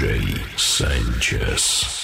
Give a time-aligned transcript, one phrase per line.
[0.00, 1.99] DJ Sanchez.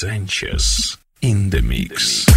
[0.00, 2.29] Sanchez in the mix.